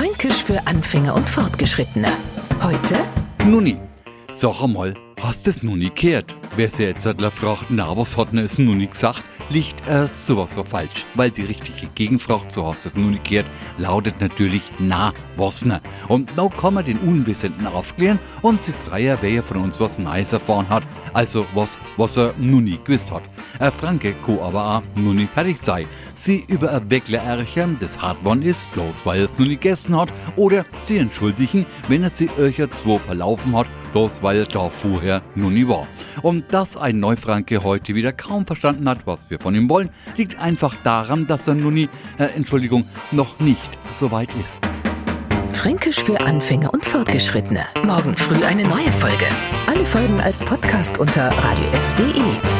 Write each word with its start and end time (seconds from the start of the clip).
Fränkisch 0.00 0.42
für 0.44 0.66
Anfänger 0.66 1.14
und 1.14 1.28
Fortgeschrittene. 1.28 2.08
Heute 2.62 2.96
Nuni, 3.44 3.76
sag 4.32 4.62
einmal, 4.62 4.94
hast 5.20 5.46
es 5.46 5.62
noch 5.62 5.76
nie? 5.76 5.92
Wer 6.56 6.70
sich 6.70 6.86
jetzt 6.86 7.04
halt 7.04 7.20
fragt, 7.20 7.66
na, 7.68 7.94
was 7.94 8.16
hat 8.16 8.32
denn 8.32 8.38
es 8.38 8.56
nie 8.56 8.86
gesagt, 8.86 9.22
liegt 9.50 9.86
äh, 9.86 10.08
sowas 10.08 10.54
so 10.54 10.64
falsch. 10.64 11.04
Weil 11.16 11.30
die 11.30 11.42
richtige 11.42 11.86
Gegenfrage, 11.94 12.44
so 12.48 12.66
hast 12.66 12.86
es 12.86 12.94
noch 12.94 13.10
nie 13.10 13.44
lautet 13.76 14.22
natürlich, 14.22 14.62
na, 14.78 15.12
was 15.36 15.66
ne? 15.66 15.82
Und 16.08 16.34
now 16.34 16.48
kann 16.48 16.72
man 16.74 16.86
den 16.86 16.98
Unwissenden 17.00 17.66
aufklären 17.66 18.18
und 18.40 18.62
sie 18.62 18.72
freier, 18.72 19.18
wer 19.20 19.42
von 19.42 19.58
uns 19.58 19.80
was 19.80 19.98
Neues 19.98 20.32
erfahren 20.32 20.70
hat, 20.70 20.84
also 21.12 21.44
was, 21.52 21.78
was 21.98 22.16
er 22.16 22.32
noch 22.38 22.62
nie 22.62 22.78
gewusst 22.82 23.12
hat. 23.12 23.24
Äh, 23.58 23.70
Franke 23.70 24.14
ko 24.14 24.42
aber 24.42 24.76
auch 24.76 24.82
noch 24.96 25.12
nie 25.12 25.26
fertig 25.26 25.60
sei. 25.60 25.86
Sie 26.20 26.44
über 26.48 26.70
ein 26.70 26.86
Bäcklerärchen, 26.86 27.78
das 27.80 28.02
hart 28.02 28.18
ist, 28.44 28.70
bloß 28.72 29.06
weil 29.06 29.22
es 29.22 29.38
nie 29.38 29.48
gegessen 29.48 29.96
hat, 29.96 30.12
oder 30.36 30.66
sie 30.82 30.98
entschuldigen, 30.98 31.64
wenn 31.88 32.02
er 32.02 32.10
sie 32.10 32.28
euch 32.38 32.56
zwei 32.72 32.98
verlaufen 32.98 33.56
hat, 33.56 33.66
bloß 33.94 34.22
weil 34.22 34.40
er 34.40 34.44
da 34.44 34.68
vorher 34.68 35.22
noch 35.34 35.48
nie 35.48 35.66
war. 35.66 35.86
Und 36.20 36.52
dass 36.52 36.76
ein 36.76 37.00
Neufranke 37.00 37.64
heute 37.64 37.94
wieder 37.94 38.12
kaum 38.12 38.44
verstanden 38.44 38.86
hat, 38.86 39.06
was 39.06 39.30
wir 39.30 39.40
von 39.40 39.54
ihm 39.54 39.70
wollen, 39.70 39.88
liegt 40.18 40.38
einfach 40.38 40.76
daran, 40.84 41.26
dass 41.26 41.48
er 41.48 41.54
nun 41.54 41.72
nie, 41.72 41.88
äh, 42.18 42.24
Entschuldigung, 42.36 42.84
noch 43.12 43.40
nicht 43.40 43.70
so 43.90 44.10
weit 44.10 44.28
ist. 44.44 44.60
Fränkisch 45.56 46.00
für 46.04 46.20
Anfänger 46.20 46.74
und 46.74 46.84
Fortgeschrittene. 46.84 47.64
Morgen 47.86 48.14
früh 48.14 48.44
eine 48.44 48.64
neue 48.64 48.92
Folge. 48.92 49.24
Alle 49.66 49.86
Folgen 49.86 50.20
als 50.20 50.40
Podcast 50.44 50.98
unter 50.98 51.30
radiof.de. 51.30 52.59